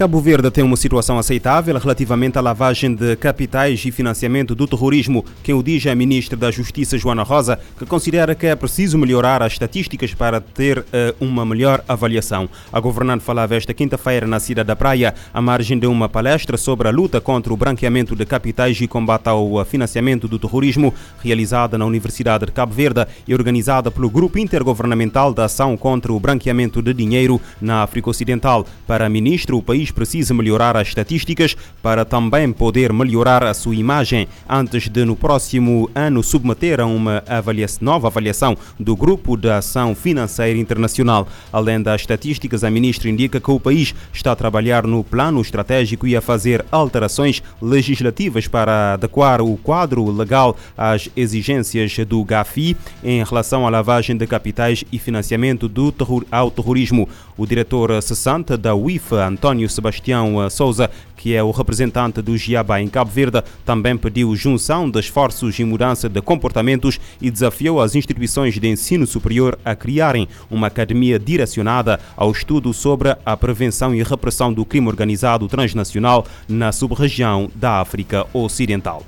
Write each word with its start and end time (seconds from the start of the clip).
Cabo 0.00 0.18
Verde 0.18 0.50
tem 0.50 0.64
uma 0.64 0.78
situação 0.78 1.18
aceitável 1.18 1.76
relativamente 1.76 2.38
à 2.38 2.40
lavagem 2.40 2.94
de 2.94 3.16
capitais 3.16 3.84
e 3.84 3.90
financiamento 3.90 4.54
do 4.54 4.66
terrorismo. 4.66 5.22
Quem 5.42 5.54
o 5.54 5.62
diz 5.62 5.84
é 5.84 5.90
a 5.90 5.94
ministra 5.94 6.38
da 6.38 6.50
Justiça, 6.50 6.96
Joana 6.96 7.22
Rosa, 7.22 7.60
que 7.78 7.84
considera 7.84 8.34
que 8.34 8.46
é 8.46 8.56
preciso 8.56 8.96
melhorar 8.96 9.42
as 9.42 9.52
estatísticas 9.52 10.14
para 10.14 10.40
ter 10.40 10.78
uh, 10.78 10.84
uma 11.20 11.44
melhor 11.44 11.84
avaliação. 11.86 12.48
A 12.72 12.80
governante 12.80 13.22
falava 13.22 13.54
esta 13.54 13.74
quinta-feira 13.74 14.26
na 14.26 14.40
cidade 14.40 14.68
da 14.68 14.74
Praia, 14.74 15.14
à 15.34 15.42
margem 15.42 15.78
de 15.78 15.86
uma 15.86 16.08
palestra 16.08 16.56
sobre 16.56 16.88
a 16.88 16.90
luta 16.90 17.20
contra 17.20 17.52
o 17.52 17.56
branqueamento 17.58 18.16
de 18.16 18.24
capitais 18.24 18.80
e 18.80 18.88
combate 18.88 19.28
ao 19.28 19.62
financiamento 19.66 20.26
do 20.26 20.38
terrorismo, 20.38 20.94
realizada 21.22 21.76
na 21.76 21.84
Universidade 21.84 22.46
de 22.46 22.52
Cabo 22.52 22.72
Verde 22.72 23.06
e 23.28 23.34
organizada 23.34 23.90
pelo 23.90 24.08
Grupo 24.08 24.38
Intergovernamental 24.38 25.34
da 25.34 25.44
Ação 25.44 25.76
contra 25.76 26.10
o 26.10 26.18
Branqueamento 26.18 26.80
de 26.80 26.94
Dinheiro 26.94 27.38
na 27.60 27.82
África 27.82 28.08
Ocidental. 28.08 28.64
Para 28.86 29.04
a 29.04 29.10
ministra, 29.10 29.54
o 29.54 29.60
país 29.60 29.89
precisa 29.92 30.34
melhorar 30.34 30.76
as 30.76 30.88
estatísticas 30.88 31.56
para 31.82 32.04
também 32.04 32.52
poder 32.52 32.92
melhorar 32.92 33.44
a 33.44 33.54
sua 33.54 33.74
imagem 33.74 34.28
antes 34.48 34.88
de 34.88 35.04
no 35.04 35.16
próximo 35.16 35.90
ano 35.94 36.22
submeter 36.22 36.80
a 36.80 36.86
uma 36.86 37.22
avaliação, 37.26 37.78
nova 37.82 38.08
avaliação 38.08 38.56
do 38.78 38.94
Grupo 38.94 39.36
de 39.36 39.50
Ação 39.50 39.94
Financeira 39.94 40.58
Internacional. 40.58 41.26
Além 41.52 41.80
das 41.82 42.02
estatísticas, 42.02 42.64
a 42.64 42.70
ministra 42.70 43.08
indica 43.08 43.40
que 43.40 43.50
o 43.50 43.60
país 43.60 43.94
está 44.12 44.32
a 44.32 44.36
trabalhar 44.36 44.86
no 44.86 45.02
plano 45.02 45.40
estratégico 45.40 46.06
e 46.06 46.16
a 46.16 46.20
fazer 46.20 46.64
alterações 46.70 47.42
legislativas 47.60 48.46
para 48.46 48.94
adequar 48.94 49.40
o 49.40 49.56
quadro 49.56 50.10
legal 50.10 50.56
às 50.76 51.08
exigências 51.16 51.96
do 52.06 52.24
GAFI 52.24 52.76
em 53.02 53.22
relação 53.24 53.66
à 53.66 53.70
lavagem 53.70 54.16
de 54.16 54.26
capitais 54.26 54.84
e 54.92 54.98
financiamento 54.98 55.68
do 55.68 55.90
terror, 55.92 56.24
ao 56.30 56.50
terrorismo. 56.50 57.08
O 57.36 57.46
diretor 57.46 58.02
cessante 58.02 58.56
da 58.56 58.74
UIFA, 58.74 59.26
António 59.26 59.68
Sebastião 59.80 60.44
eh, 60.44 60.50
Souza, 60.50 60.90
que 61.16 61.34
é 61.34 61.42
o 61.42 61.50
representante 61.50 62.20
do 62.20 62.36
Giaba 62.36 62.80
em 62.80 62.86
Cabo 62.86 63.10
Verde, 63.10 63.42
também 63.64 63.96
pediu 63.96 64.36
junção 64.36 64.88
de 64.90 65.00
esforços 65.00 65.58
e 65.58 65.64
mudança 65.64 66.08
de 66.08 66.20
comportamentos 66.20 67.00
e 67.20 67.30
desafiou 67.30 67.80
as 67.80 67.94
instituições 67.94 68.58
de 68.58 68.68
ensino 68.68 69.06
superior 69.06 69.58
a 69.64 69.74
criarem 69.74 70.28
uma 70.50 70.66
academia 70.66 71.18
direcionada 71.18 71.98
ao 72.14 72.30
estudo 72.30 72.72
sobre 72.74 73.16
a 73.24 73.36
prevenção 73.36 73.94
e 73.94 74.02
repressão 74.02 74.52
do 74.52 74.64
crime 74.66 74.88
organizado 74.88 75.48
transnacional 75.48 76.26
na 76.46 76.72
sub-região 76.72 77.50
da 77.54 77.80
África 77.80 78.26
Ocidental. 78.34 79.02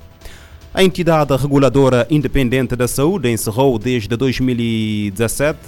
A 0.74 0.82
entidade 0.82 1.36
reguladora 1.36 2.06
independente 2.08 2.74
da 2.74 2.88
saúde 2.88 3.30
encerrou 3.30 3.78
desde 3.78 4.16
2017 4.16 5.58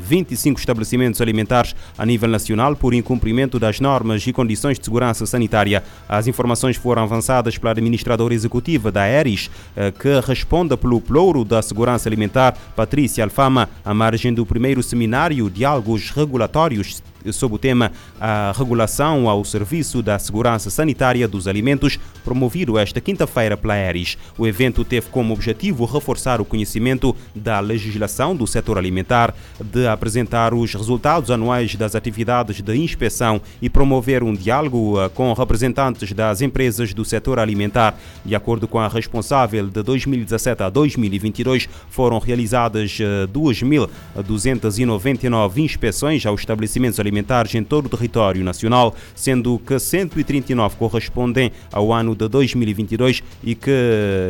25 0.00 0.60
estabelecimentos 0.60 1.20
alimentares 1.20 1.74
a 1.98 2.06
nível 2.06 2.28
nacional 2.28 2.76
por 2.76 2.94
incumprimento 2.94 3.58
das 3.58 3.80
normas 3.80 4.24
e 4.24 4.32
condições 4.32 4.78
de 4.78 4.84
segurança 4.84 5.26
sanitária. 5.26 5.82
As 6.08 6.28
informações 6.28 6.76
foram 6.76 7.02
avançadas 7.02 7.58
pela 7.58 7.72
administradora 7.72 8.32
executiva 8.32 8.92
da 8.92 9.04
ERIS, 9.08 9.50
eh, 9.74 9.90
que 9.90 10.20
responde 10.20 10.76
pelo 10.76 11.00
plouro 11.00 11.44
da 11.44 11.60
segurança 11.60 12.08
alimentar, 12.08 12.56
Patrícia 12.76 13.24
Alfama, 13.24 13.68
à 13.84 13.92
margem 13.92 14.32
do 14.32 14.46
primeiro 14.46 14.80
seminário 14.80 15.50
Diálogos 15.50 16.10
Regulatórios 16.10 17.02
sob 17.32 17.54
o 17.54 17.58
tema 17.58 17.92
A 18.20 18.52
Regulação 18.56 19.28
ao 19.28 19.44
Serviço 19.44 20.02
da 20.02 20.18
Segurança 20.18 20.70
Sanitária 20.70 21.26
dos 21.26 21.48
Alimentos, 21.48 21.98
promovido 22.24 22.78
esta 22.78 23.00
quinta-feira 23.00 23.56
pela 23.56 23.76
ERIS. 23.76 24.18
O 24.36 24.46
evento 24.46 24.84
teve 24.84 25.08
como 25.10 25.32
objetivo 25.32 25.84
reforçar 25.84 26.40
o 26.40 26.44
conhecimento 26.44 27.14
da 27.34 27.60
legislação 27.60 28.34
do 28.34 28.46
setor 28.46 28.78
alimentar, 28.78 29.34
de 29.62 29.86
apresentar 29.86 30.54
os 30.54 30.74
resultados 30.74 31.30
anuais 31.30 31.74
das 31.74 31.94
atividades 31.94 32.60
de 32.60 32.76
inspeção 32.76 33.40
e 33.60 33.70
promover 33.70 34.22
um 34.22 34.34
diálogo 34.34 35.00
eh, 35.00 35.08
com 35.10 35.32
representantes 35.32 36.12
das 36.12 36.40
empresas 36.40 36.92
do 36.92 37.04
setor 37.04 37.38
alimentar. 37.38 37.98
De 38.24 38.34
acordo 38.34 38.66
com 38.66 38.78
a 38.78 38.88
responsável, 38.88 39.68
de 39.68 39.82
2017 39.82 40.62
a 40.62 40.70
2022 40.70 41.68
foram 41.88 42.18
realizadas 42.18 42.98
2.299 43.32 45.56
eh, 45.56 45.60
inspeções 45.60 46.26
aos 46.26 46.40
estabelecimentos 46.40 46.98
alimentares 46.98 47.15
alimentares 47.16 47.54
em 47.54 47.64
todo 47.64 47.86
o 47.86 47.88
território 47.88 48.44
nacional, 48.44 48.94
sendo 49.14 49.58
que 49.58 49.78
139 49.78 50.76
correspondem 50.76 51.50
ao 51.72 51.92
ano 51.92 52.14
de 52.14 52.28
2022 52.28 53.22
e 53.42 53.54
que 53.54 53.70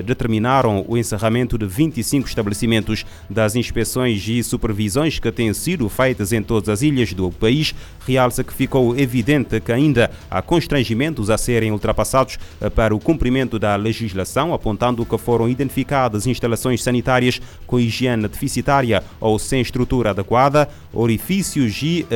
determinaram 0.05 0.85
o 0.87 0.97
encerramento 0.97 1.59
de 1.59 1.67
25 1.67 2.29
estabelecimentos 2.29 3.05
das 3.29 3.57
inspeções 3.57 4.27
e 4.29 4.43
supervisões 4.43 5.19
que 5.19 5.33
têm 5.33 5.53
sido 5.53 5.89
feitas 5.89 6.33
em 6.33 6.43
todas 6.43 6.69
as 6.69 6.83
ilhas 6.83 7.13
do 7.13 7.31
país. 7.31 7.75
Realça 8.07 8.45
que 8.45 8.53
ficou 8.53 8.97
evidente 8.97 9.61
que 9.61 9.73
ainda 9.73 10.11
há 10.31 10.41
constrangimentos 10.41 11.31
a 11.31 11.37
serem 11.37 11.73
ultrapassados 11.73 12.39
para 12.75 12.95
o 12.95 13.01
cumprimento 13.01 13.59
da 13.59 13.75
legislação, 13.75 14.55
apontando 14.55 15.05
que 15.05 15.19
foram 15.19 15.49
identificadas 15.49 16.27
instalações 16.27 16.83
sanitárias 16.83 17.41
com 17.67 17.81
higiene 17.81 18.29
deficitária 18.29 19.03
ou 19.21 19.39
sem 19.39 19.61
estrutura 19.61 20.11
adequada, 20.11 20.69
orifícios 20.93 21.81
e 21.83 22.03
uh, 22.05 22.07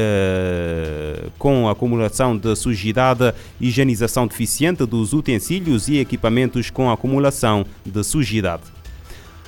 com 1.38 1.68
acumulação 1.68 2.36
de 2.36 2.54
sujidade, 2.56 3.32
higienização 3.60 4.26
deficiente 4.26 4.84
dos 4.86 5.12
utensílios 5.12 5.88
e 5.88 5.98
equipamentos 5.98 6.70
com 6.70 6.90
acumulação 6.90 7.64
de 7.84 8.02
sujidade. 8.04 8.62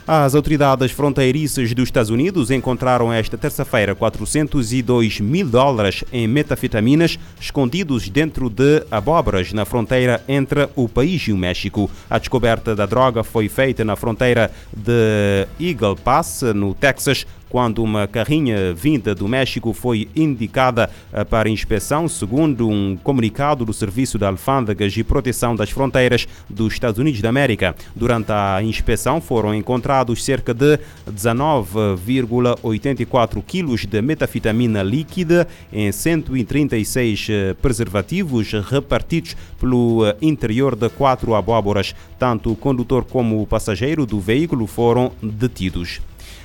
As 0.06 0.34
autoridades 0.34 0.90
fronteiriças 0.90 1.72
dos 1.72 1.84
Estados 1.84 2.10
Unidos 2.10 2.50
encontraram 2.50 3.12
esta 3.12 3.38
terça-feira 3.38 3.94
402 3.94 5.20
mil 5.20 5.46
dólares 5.46 6.02
em 6.12 6.26
metafetaminas 6.26 7.16
escondidos 7.40 8.08
dentro 8.08 8.50
de 8.50 8.84
abóboras 8.90 9.52
na 9.52 9.64
fronteira 9.64 10.20
entre 10.26 10.68
o 10.74 10.88
país 10.88 11.22
e 11.28 11.32
o 11.32 11.36
México. 11.36 11.88
A 12.10 12.18
descoberta 12.18 12.74
da 12.74 12.84
droga 12.84 13.22
foi 13.22 13.48
feita 13.48 13.84
na 13.84 13.94
fronteira 13.94 14.50
de 14.76 15.46
Eagle 15.60 15.94
Pass, 15.94 16.42
no 16.52 16.74
Texas, 16.74 17.24
quando 17.52 17.84
uma 17.84 18.08
carrinha 18.08 18.72
vinda 18.72 19.14
do 19.14 19.28
México 19.28 19.74
foi 19.74 20.08
indicada 20.16 20.88
eh, 21.12 21.22
para 21.22 21.50
inspeção, 21.50 22.08
segundo 22.08 22.66
um 22.66 22.96
comunicado 22.96 23.66
do 23.66 23.74
Serviço 23.74 24.18
de 24.18 24.24
Alfândegas 24.24 24.96
e 24.96 25.04
Proteção 25.04 25.54
das 25.54 25.68
Fronteiras 25.68 26.26
dos 26.48 26.72
Estados 26.72 26.98
Unidos 26.98 27.20
da 27.20 27.28
América. 27.28 27.76
Durante 27.94 28.32
a 28.32 28.62
inspeção 28.62 29.20
foram 29.20 29.54
encontrados 29.54 30.24
cerca 30.24 30.54
de 30.54 30.78
19,84 31.10 33.42
quilos 33.46 33.84
de 33.84 34.00
metafetamina 34.00 34.82
líquida 34.82 35.46
em 35.70 35.92
136 35.92 37.26
eh, 37.28 37.54
preservativos 37.60 38.50
repartidos 38.52 39.36
pelo 39.60 40.06
eh, 40.06 40.16
interior 40.22 40.74
de 40.74 40.88
quatro 40.88 41.34
abóboras. 41.34 41.94
Tanto 42.18 42.50
o 42.50 42.56
condutor 42.56 43.04
como 43.04 43.42
o 43.42 43.46
passageiro 43.46 44.06
do 44.06 44.18
veículo 44.18 44.66
foram 44.66 45.12
detidos. 45.22 46.00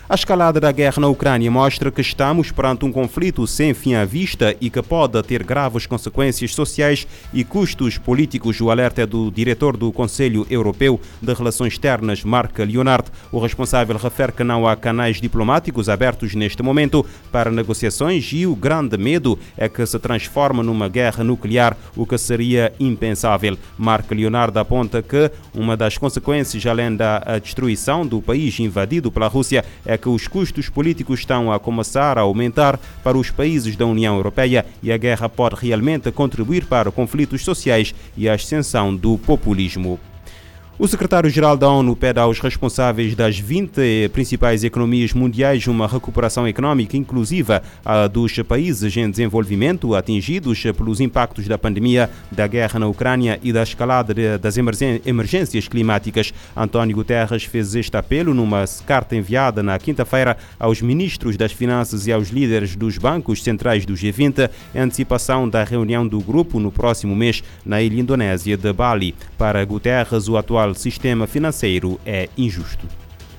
A 0.09 0.16
escalada 0.16 0.57
da 0.57 0.72
guerra 0.72 1.01
na 1.01 1.09
Ucrânia 1.09 1.51
mostra 1.51 1.91
que 1.91 2.00
estamos 2.00 2.50
perante 2.50 2.85
um 2.85 2.94
conflito 2.94 3.45
sem 3.45 3.73
fim 3.73 3.94
à 3.94 4.06
vista 4.06 4.56
e 4.62 4.69
que 4.69 4.81
pode 4.81 5.22
ter 5.23 5.44
graves 5.44 5.85
consequências 5.85 6.56
sociais 6.56 7.06
e 7.34 7.44
custos 7.44 7.97
políticos. 7.97 8.62
O 8.62 8.72
alerta 8.72 9.01
é 9.01 9.06
do 9.06 9.29
diretor 9.29 9.75
do 9.75 9.91
Conselho 9.91 10.47
Europeu 10.50 10.97
de 11.22 11.34
Relações 11.34 11.73
Externas, 11.73 12.23
Mark 12.23 12.57
Leonard. 12.57 13.12
O 13.34 13.40
responsável 13.40 13.97
refere 13.97 14.31
que 14.31 14.45
não 14.45 14.66
há 14.66 14.78
canais 14.78 15.19
diplomáticos 15.19 15.90
abertos 15.90 16.34
neste 16.34 16.63
momento 16.63 17.06
para 17.29 17.51
negociações 17.51 18.31
e 18.31 18.47
o 18.47 18.56
grande 18.56 18.98
medo 18.98 19.38
é 19.57 19.68
que 19.68 19.86
se 19.86 20.00
transforme 20.00 20.63
numa 20.63 20.88
guerra 20.88 21.21
nuclear, 21.21 21.75
o 21.98 22.06
que 22.06 22.18
seria 22.18 22.71
impensável. 22.80 23.57
Mark 23.77 24.09
Leonard 24.09 24.57
aponta 24.57 25.01
que 25.01 25.30
uma 25.54 25.75
das 25.75 25.98
consequências, 25.98 26.65
além 26.65 26.95
da 26.95 27.19
destruição 27.44 28.07
do 28.07 28.21
país 28.21 28.57
invadido 28.57 29.12
pela 29.12 29.27
Rússia, 29.27 29.65
é 29.86 29.96
que 29.97 30.09
os 30.09 30.27
custos 30.27 30.69
políticos 30.69 31.19
estão 31.19 31.51
a 31.51 31.59
começar 31.59 32.17
a 32.17 32.21
aumentar 32.21 32.79
para 33.03 33.17
os 33.17 33.31
países 33.31 33.75
da 33.75 33.85
União 33.85 34.15
Europeia 34.15 34.65
e 34.81 34.91
a 34.91 34.97
guerra 34.97 35.27
pode 35.27 35.55
realmente 35.55 36.11
contribuir 36.11 36.65
para 36.65 36.91
conflitos 36.91 37.44
sociais 37.44 37.94
e 38.15 38.29
a 38.29 38.33
ascensão 38.33 38.95
do 38.95 39.17
populismo. 39.17 39.99
O 40.79 40.88
secretário-geral 40.88 41.57
da 41.57 41.68
ONU 41.68 41.95
pede 41.95 42.19
aos 42.19 42.39
responsáveis 42.39 43.15
das 43.15 43.39
20 43.39 44.09
principais 44.13 44.63
economias 44.63 45.12
mundiais 45.12 45.65
uma 45.65 45.88
recuperação 45.88 46.47
econômica 46.47 46.95
inclusiva 46.95 47.63
dos 48.12 48.38
países 48.44 48.95
em 48.95 49.09
desenvolvimento 49.09 49.95
atingidos 49.95 50.62
pelos 50.77 51.01
impactos 51.01 51.47
da 51.47 51.57
pandemia, 51.57 52.12
da 52.31 52.45
guerra 52.45 52.79
na 52.79 52.85
Ucrânia 52.85 53.39
e 53.41 53.51
da 53.51 53.63
escalada 53.63 54.38
das 54.38 54.56
emergências 54.56 55.68
climáticas. 55.68 56.31
António 56.56 56.95
Guterres 56.95 57.44
fez 57.45 57.73
este 57.73 57.97
apelo 57.97 58.31
numa 58.31 58.63
carta 58.85 59.15
enviada 59.15 59.63
na 59.63 59.80
quinta-feira 59.80 60.38
aos 60.59 60.80
ministros 60.80 61.35
das 61.35 61.51
Finanças 61.51 62.06
e 62.06 62.12
aos 62.12 62.30
líderes 62.30 62.75
dos 62.75 63.00
bancos 63.00 63.41
centrais 63.41 63.83
do 63.83 63.95
G20 63.95 64.47
em 64.75 64.80
antecipação 64.81 65.50
da 65.50 65.63
reunião 65.63 66.07
do 66.07 66.19
grupo 66.19 66.59
no 66.59 66.71
próximo 66.71 67.15
mês 67.15 67.44
na 67.65 67.81
ilha 67.81 68.00
indonésia 68.00 68.56
de 68.56 68.71
Bali. 68.71 69.15
Para 69.39 69.65
Guterres, 69.65 70.27
o 70.27 70.38
atual 70.38 70.67
sistema 70.75 71.28
financeiro 71.28 72.00
é 72.06 72.30
injusto. 72.38 72.88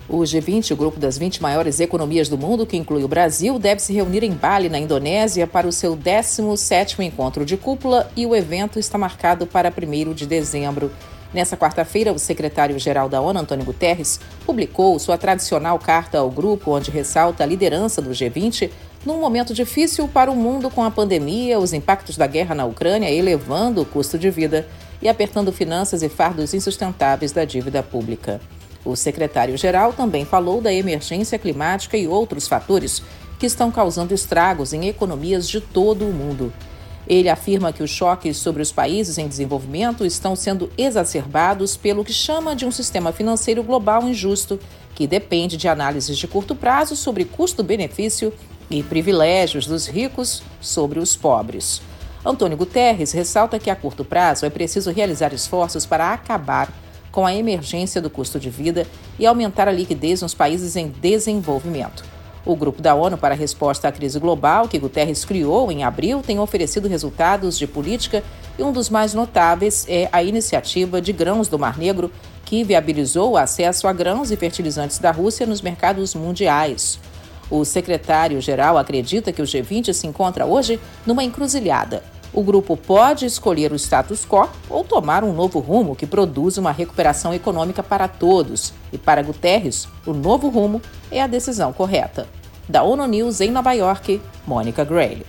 O 0.09 0.21
G20, 0.21 0.71
o 0.71 0.77
grupo 0.77 0.99
das 0.99 1.19
20 1.19 1.43
maiores 1.43 1.81
economias 1.81 2.31
do 2.31 2.39
mundo, 2.39 2.65
que 2.65 2.79
inclui 2.79 3.05
o 3.05 3.09
Brasil, 3.09 3.59
deve 3.59 3.83
se 3.83 3.93
reunir 3.93 4.25
em 4.25 4.33
Bali, 4.33 4.71
na 4.71 4.79
Indonésia, 4.79 5.47
para 5.47 5.69
o 5.69 5.73
seu 5.73 5.95
17º 5.95 7.01
encontro 7.01 7.45
de 7.45 7.59
cúpula 7.59 8.11
e 8.17 8.25
o 8.25 8.35
evento 8.35 8.79
está 8.79 8.97
marcado 8.97 9.47
para 9.47 9.71
1 9.71 10.15
de 10.15 10.27
dezembro. 10.27 10.91
Nessa 11.33 11.59
quarta-feira, 11.59 12.11
o 12.11 12.19
secretário-geral 12.19 13.07
da 13.07 13.21
ONU, 13.21 13.41
Antônio 13.41 13.67
Guterres, 13.67 14.19
publicou 14.47 14.99
sua 14.99 15.19
tradicional 15.19 15.79
carta 15.79 16.19
ao 16.19 16.31
grupo, 16.31 16.71
onde 16.71 16.91
ressalta 16.91 17.45
a 17.45 17.47
liderança 17.47 18.01
do 18.01 18.11
G20 18.11 18.71
num 19.05 19.21
momento 19.21 19.55
difícil 19.55 20.09
para 20.09 20.31
o 20.31 20.37
mundo 20.37 20.71
com 20.71 20.83
a 20.83 20.91
pandemia, 20.91 21.59
os 21.59 21.73
impactos 21.73 22.17
da 22.17 22.27
guerra 22.27 22.55
na 22.55 22.65
Ucrânia 22.65 23.11
elevando 23.11 23.83
o 23.83 23.85
custo 23.85 24.19
de 24.19 24.31
vida 24.31 24.67
e 25.01 25.09
apertando 25.09 25.53
finanças 25.53 26.03
e 26.03 26.09
fardos 26.09 26.55
insustentáveis 26.55 27.33
da 27.33 27.45
dívida 27.45 27.83
pública. 27.83 28.41
O 28.85 28.97
secretário-geral 28.97 29.93
também 29.93 30.25
falou 30.25 30.61
da 30.61 30.73
emergência 30.73 31.39
climática 31.39 31.97
e 31.97 32.09
outros 32.09 32.49
fatores 32.49 33.03
que 33.39 33.47
estão 33.47 33.71
causando 33.71 34.15
estragos 34.15 34.73
em 34.73 34.89
economias 34.89 35.49
de 35.49 35.61
todo 35.61 36.07
o 36.07 36.13
mundo. 36.13 36.53
Ele 37.07 37.29
afirma 37.29 37.73
que 37.73 37.83
os 37.83 37.91
choques 37.91 38.37
sobre 38.37 38.61
os 38.61 38.71
países 38.71 39.17
em 39.17 39.27
desenvolvimento 39.27 40.05
estão 40.05 40.37
sendo 40.37 40.71
exacerbados 40.77 41.77
pelo 41.77 42.05
que 42.05 42.13
chama 42.13 42.55
de 42.55 42.67
um 42.67 42.71
sistema 42.71 43.13
financeiro 43.13 43.63
global 43.63 44.07
injusto, 44.07 44.61
que 44.95 45.07
depende 45.07 45.57
de 45.57 45.69
análises 45.69 46.19
de 46.19 46.29
curto 46.29 46.55
prazo 46.55 46.95
sobre 46.97 47.25
custo-benefício 47.25 48.33
e 48.71 48.83
privilégios 48.83 49.67
dos 49.67 49.87
ricos 49.87 50.43
sobre 50.61 50.99
os 50.99 51.17
pobres. 51.17 51.81
Antônio 52.25 52.57
Guterres 52.57 53.13
ressalta 53.13 53.59
que 53.59 53.71
a 53.71 53.77
curto 53.77 54.05
prazo 54.05 54.45
é 54.45 54.51
preciso 54.51 54.91
realizar 54.91 55.33
esforços 55.33 55.87
para 55.87 56.13
acabar 56.13 56.69
com 57.13 57.25
a 57.25 57.35
emergência 57.35 58.01
do 58.01 58.11
custo 58.11 58.41
de 58.41 58.51
vida 58.51 58.87
e 59.19 59.27
aumentar 59.27 59.69
a 59.69 59.73
liquidez 59.73 60.21
nos 60.21 60.35
países 60.35 60.77
em 60.77 60.89
desenvolvimento. 60.89 62.05
O 62.45 62.57
Grupo 62.57 62.83
da 62.83 62.95
ONU 62.95 63.17
para 63.17 63.35
a 63.35 63.37
Resposta 63.37 63.89
à 63.89 63.93
Crise 63.93 64.19
Global, 64.19 64.69
que 64.69 64.79
Guterres 64.79 65.25
criou 65.25 65.71
em 65.71 65.85
abril, 65.85 66.23
tem 66.23 66.39
oferecido 66.39 66.89
resultados 66.89 67.59
de 67.59 67.67
política 67.67 68.23
e 68.59 68.63
um 68.63 68.73
dos 68.73 68.91
mais 68.91 69.15
notáveis 69.15 69.87
é 69.89 70.09
a 70.11 70.23
iniciativa 70.23 71.01
de 71.01 71.13
grãos 71.13 71.47
do 71.47 71.59
Mar 71.59 71.79
Negro, 71.79 72.11
que 72.45 72.65
viabilizou 72.65 73.33
o 73.33 73.37
acesso 73.37 73.87
a 73.87 73.93
grãos 73.93 74.31
e 74.31 74.37
fertilizantes 74.37 74.99
da 74.99 75.11
Rússia 75.11 75.47
nos 75.47 75.61
mercados 75.61 76.15
mundiais. 76.15 76.99
O 77.51 77.65
secretário-geral 77.65 78.77
acredita 78.77 79.33
que 79.33 79.43
o 79.43 79.47
G20 79.47 79.93
se 79.93 80.07
encontra 80.07 80.47
hoje 80.47 80.79
numa 81.07 81.25
encruzilhada 81.25 82.03
o 82.33 82.43
grupo 82.43 82.77
pode 82.77 83.25
escolher 83.25 83.73
o 83.73 83.77
status 83.77 84.25
quo 84.27 84.49
ou 84.69 84.85
tomar 84.85 85.25
um 85.25 85.33
novo 85.33 85.59
rumo 85.59 85.97
que 85.97 86.07
produza 86.07 86.61
uma 86.61 86.73
recuperação 86.73 87.33
econômica 87.33 87.83
para 87.83 88.07
todos. 88.07 88.73
E 88.93 88.99
para 88.99 89.23
Guterres, 89.23 89.89
o 90.07 90.13
novo 90.13 90.49
rumo 90.49 90.81
é 91.11 91.23
a 91.23 91.27
decisão 91.27 91.73
correta. 91.73 92.27
Da 92.69 92.83
ONU 92.83 93.07
News 93.07 93.41
em 93.41 93.51
Nova 93.51 93.73
York, 93.73 94.21
Mônica 94.47 94.85
Gray. 94.85 95.25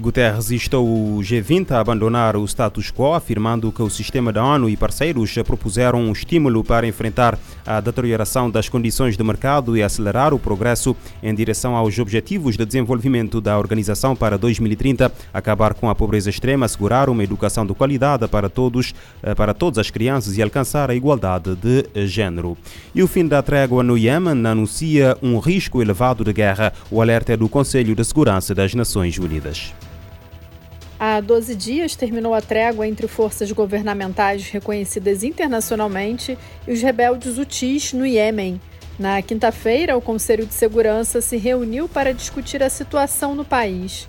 Guterres 0.00 0.50
instou 0.50 0.86
o 0.86 1.18
G20 1.18 1.72
a 1.72 1.80
abandonar 1.80 2.34
o 2.34 2.44
status 2.46 2.90
quo, 2.90 3.12
afirmando 3.12 3.70
que 3.70 3.82
o 3.82 3.90
sistema 3.90 4.32
da 4.32 4.42
ONU 4.42 4.70
e 4.70 4.76
parceiros 4.76 5.34
propuseram 5.44 6.00
um 6.00 6.12
estímulo 6.12 6.64
para 6.64 6.86
enfrentar 6.86 7.38
a 7.66 7.80
deterioração 7.80 8.50
das 8.50 8.68
condições 8.68 9.16
de 9.16 9.22
mercado 9.22 9.76
e 9.76 9.82
acelerar 9.82 10.32
o 10.32 10.38
progresso 10.38 10.96
em 11.22 11.34
direção 11.34 11.76
aos 11.76 11.98
objetivos 11.98 12.56
de 12.56 12.64
desenvolvimento 12.64 13.40
da 13.40 13.58
organização 13.58 14.16
para 14.16 14.38
2030, 14.38 15.12
acabar 15.34 15.74
com 15.74 15.90
a 15.90 15.94
pobreza 15.94 16.30
extrema, 16.30 16.64
assegurar 16.64 17.10
uma 17.10 17.22
educação 17.22 17.66
de 17.66 17.74
qualidade 17.74 18.26
para 18.26 18.48
todos, 18.48 18.94
eh, 19.22 19.34
para 19.34 19.52
todas 19.52 19.78
as 19.78 19.90
crianças 19.90 20.38
e 20.38 20.42
alcançar 20.42 20.90
a 20.90 20.94
igualdade 20.94 21.54
de 21.56 22.06
género. 22.06 22.56
E 22.94 23.02
o 23.02 23.06
fim 23.06 23.26
da 23.26 23.42
trégua 23.42 23.82
no 23.82 23.98
Iêmen 23.98 24.46
anuncia 24.46 25.16
um 25.22 25.38
risco 25.38 25.82
elevado 25.82 26.24
de 26.24 26.32
guerra. 26.32 26.72
O 26.90 27.02
alerta 27.02 27.34
é 27.34 27.36
do 27.36 27.50
Conselho 27.50 27.94
de 27.94 28.04
Segurança 28.04 28.54
das 28.54 28.74
Nações 28.74 29.18
Unidas. 29.18 29.74
Há 31.02 31.18
12 31.18 31.54
dias 31.54 31.96
terminou 31.96 32.34
a 32.34 32.42
trégua 32.42 32.86
entre 32.86 33.08
forças 33.08 33.50
governamentais 33.50 34.50
reconhecidas 34.50 35.24
internacionalmente 35.24 36.36
e 36.68 36.72
os 36.72 36.82
rebeldes 36.82 37.38
Houthis 37.38 37.94
no 37.94 38.04
Iêmen. 38.04 38.60
Na 38.98 39.22
quinta-feira, 39.22 39.96
o 39.96 40.02
Conselho 40.02 40.44
de 40.44 40.52
Segurança 40.52 41.22
se 41.22 41.38
reuniu 41.38 41.88
para 41.88 42.12
discutir 42.12 42.62
a 42.62 42.68
situação 42.68 43.34
no 43.34 43.46
país. 43.46 44.06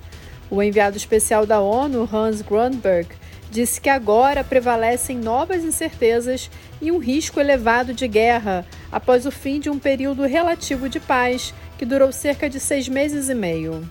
O 0.50 0.62
enviado 0.62 0.98
especial 0.98 1.46
da 1.46 1.62
ONU, 1.62 2.10
Hans 2.14 2.42
Grundberg, 2.42 3.08
disse 3.50 3.80
que 3.80 3.88
agora 3.88 4.44
prevalecem 4.44 5.18
novas 5.18 5.64
incertezas 5.64 6.52
e 6.82 6.92
um 6.92 6.98
risco 6.98 7.40
elevado 7.40 7.94
de 7.94 8.06
guerra 8.06 8.66
após 8.92 9.26
o 9.26 9.32
fim 9.32 9.62
de 9.62 9.70
um 9.70 9.80
período 9.80 10.24
relativo 10.24 10.90
de 10.90 11.00
paz 11.00 11.54
que 11.78 11.86
durou 11.86 12.12
cerca 12.12 12.50
de 12.50 12.60
seis 12.60 12.90
meses 12.90 13.30
e 13.30 13.34
meio. 13.34 13.82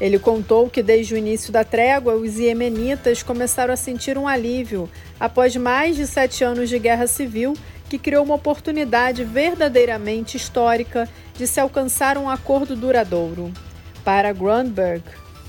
Ele 0.00 0.18
contou 0.18 0.68
que 0.68 0.82
desde 0.82 1.14
o 1.14 1.16
início 1.16 1.52
da 1.52 1.62
trégua, 1.62 2.14
os 2.14 2.38
iemenitas 2.38 3.22
começaram 3.22 3.72
a 3.72 3.76
sentir 3.76 4.18
um 4.18 4.26
alívio 4.26 4.90
após 5.18 5.54
mais 5.54 5.96
de 5.96 6.06
sete 6.06 6.42
anos 6.42 6.68
de 6.68 6.78
guerra 6.78 7.06
civil, 7.06 7.54
que 7.88 7.98
criou 7.98 8.24
uma 8.24 8.34
oportunidade 8.34 9.22
verdadeiramente 9.22 10.36
histórica 10.36 11.08
de 11.36 11.46
se 11.46 11.60
alcançar 11.60 12.18
um 12.18 12.28
acordo 12.28 12.74
duradouro. 12.74 13.52
Para 14.04 14.32
Grunberg, 14.32 15.04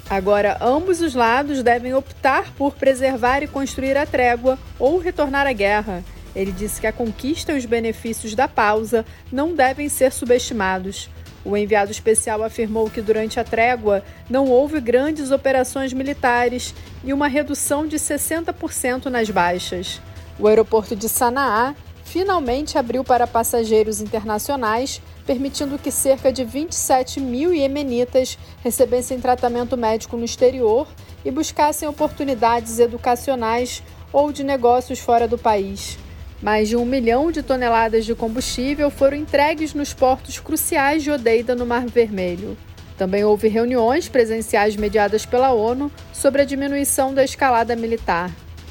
agora 0.10 0.58
ambos 0.62 1.02
os 1.02 1.16
lados 1.16 1.64
devem 1.64 1.94
optar 1.94 2.54
por 2.54 2.76
preservar 2.76 3.42
e 3.42 3.48
construir 3.48 3.98
a 3.98 4.06
trégua 4.06 4.60
ou 4.78 5.00
retornar 5.00 5.48
à 5.48 5.54
guerra. 5.54 6.04
Ele 6.36 6.52
disse 6.52 6.82
que 6.82 6.88
a 6.88 6.92
conquista 6.92 7.54
e 7.54 7.58
os 7.58 7.66
benefícios 7.66 8.36
da 8.36 8.48
pausa 8.48 9.06
não 9.32 9.56
devem 9.56 9.90
ser 9.90 10.12
subestimados. 10.12 11.10
O 11.46 11.56
enviado 11.56 11.92
especial 11.92 12.44
afirmou 12.44 12.90
que 12.90 13.02
durante 13.02 13.40
a 13.40 13.44
trégua 13.44 14.04
não 14.28 14.50
houve 14.50 14.82
grandes 14.82 15.30
operações 15.30 15.94
militares 15.94 16.74
e 17.04 17.14
uma 17.14 17.28
redução 17.28 17.86
de 17.86 17.98
60% 17.98 19.06
nas 19.06 19.30
baixas. 19.30 20.02
O 20.40 20.48
aeroporto 20.48 20.96
de 20.96 21.08
Sanaa 21.08 21.76
finalmente 22.04 22.78
abriu 22.78 23.04
para 23.04 23.28
passageiros 23.28 24.02
internacionais, 24.02 25.02
permitindo 25.26 25.78
que 25.78 25.92
cerca 25.92 26.32
de 26.32 26.44
27 26.44 27.20
mil 27.20 27.54
iemenitas 27.54 28.40
recebessem 28.64 29.20
tratamento 29.20 29.78
médico 29.78 30.18
no 30.18 30.26
exterior 30.26 30.88
e 31.24 31.30
buscassem 31.30 31.88
oportunidades 31.88 32.80
educacionais 32.80 33.84
ou 34.12 34.32
de 34.32 34.44
negócios 34.44 35.00
fora 35.00 35.28
do 35.28 35.38
país. 35.38 35.98
Mais 36.46 36.70
de 36.70 36.76
um 36.76 36.86
milhão 36.86 37.32
de 37.32 37.42
toneladas 37.42 38.06
de 38.06 38.14
combustível 38.14 38.92
foram 38.92 39.18
entregues 39.18 39.74
nos 39.74 39.96
portos 39.96 40.38
cruciais 40.38 41.02
de 41.02 41.10
Odeida, 41.10 41.56
no 41.56 41.66
Mar 41.66 41.88
Vermelho. 41.88 42.56
Também 42.96 43.24
houve 43.24 43.48
reuniões 43.48 44.08
presenciais 44.08 44.76
mediadas 44.76 45.26
pela 45.26 45.54
ONU 45.54 45.92
sobre 46.14 46.44
a 46.44 46.46
diminuição 46.46 47.16
da 47.16 47.24
escalada 47.24 47.76
militar. 47.76 48.30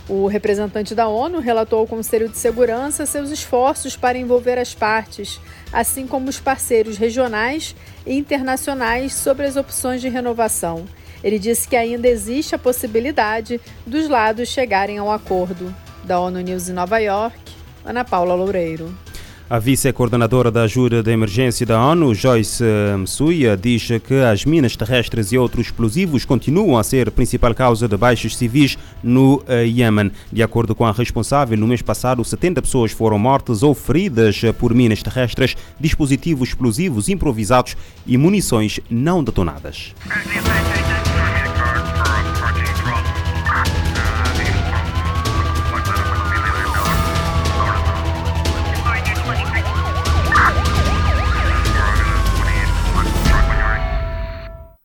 O 0.08 0.28
representante 0.28 0.94
da 0.94 1.08
ONU 1.08 1.40
relatou 1.40 1.80
ao 1.80 1.86
Conselho 1.88 2.28
de 2.28 2.38
Segurança 2.38 3.06
seus 3.06 3.30
esforços 3.30 3.96
para 3.96 4.16
envolver 4.16 4.56
as 4.56 4.72
partes, 4.72 5.40
assim 5.72 6.06
como 6.06 6.28
os 6.28 6.38
parceiros 6.38 6.96
regionais 6.96 7.74
e 8.06 8.14
internacionais 8.14 9.14
sobre 9.14 9.46
as 9.46 9.56
opções 9.56 10.00
de 10.00 10.08
renovação. 10.08 10.84
Ele 11.24 11.40
disse 11.40 11.66
que 11.66 11.74
ainda 11.74 12.06
existe 12.06 12.54
a 12.54 12.58
possibilidade 12.58 13.60
dos 13.84 14.08
lados 14.08 14.48
chegarem 14.48 14.98
ao 14.98 15.10
acordo. 15.10 15.74
Da 16.04 16.20
ONU 16.20 16.38
News 16.40 16.68
em 16.68 16.72
Nova 16.74 16.98
York, 16.98 17.43
Ana 17.84 18.04
Paula 18.04 18.34
Loureiro. 18.34 18.92
A 19.48 19.58
vice-coordenadora 19.58 20.50
da 20.50 20.62
ajuda 20.62 21.02
de 21.02 21.10
emergência 21.10 21.66
da 21.66 21.78
ONU, 21.78 22.14
Joyce 22.14 22.64
Msuya, 22.98 23.58
diz 23.58 23.88
que 24.02 24.14
as 24.14 24.46
minas 24.46 24.74
terrestres 24.74 25.32
e 25.32 25.38
outros 25.38 25.66
explosivos 25.66 26.24
continuam 26.24 26.78
a 26.78 26.82
ser 26.82 27.08
a 27.08 27.12
principal 27.12 27.54
causa 27.54 27.86
de 27.86 27.94
baixos 27.94 28.38
civis 28.38 28.78
no 29.02 29.42
eh, 29.46 29.66
Iêmen. 29.66 30.10
De 30.32 30.42
acordo 30.42 30.74
com 30.74 30.86
a 30.86 30.92
responsável, 30.92 31.58
no 31.58 31.66
mês 31.66 31.82
passado, 31.82 32.24
70 32.24 32.62
pessoas 32.62 32.90
foram 32.90 33.18
mortas 33.18 33.62
ou 33.62 33.74
feridas 33.74 34.40
por 34.58 34.72
minas 34.72 35.02
terrestres, 35.02 35.54
dispositivos 35.78 36.48
explosivos 36.48 37.10
improvisados 37.10 37.76
e 38.06 38.16
munições 38.16 38.80
não 38.88 39.22
detonadas. 39.22 39.94